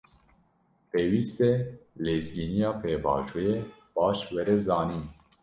Pêwîst 0.89 1.37
e 1.49 1.51
lezgîniya 2.03 2.71
pêvajoyê, 2.81 3.57
baş 3.95 4.19
were 4.31 4.55
zanîn 4.65 5.05